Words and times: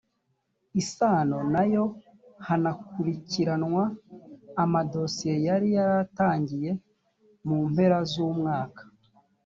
isano 0.81 1.37
na 1.53 1.63
yo 1.73 1.83
hanakurikiranwa 2.47 3.83
amadosiye 4.63 5.35
yari 5.47 5.67
yaratangiye 5.77 6.71
mu 7.47 7.57
mpera 7.71 7.99
z 8.09 8.11
umwaka 8.27 8.81